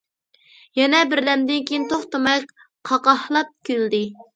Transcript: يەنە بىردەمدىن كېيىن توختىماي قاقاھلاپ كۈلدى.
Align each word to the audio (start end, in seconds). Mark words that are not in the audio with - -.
يەنە 0.79 1.01
بىردەمدىن 1.11 1.69
كېيىن 1.69 1.87
توختىماي 1.95 2.45
قاقاھلاپ 2.93 3.59
كۈلدى. 3.73 4.07